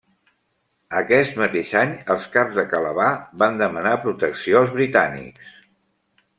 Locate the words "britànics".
4.81-5.57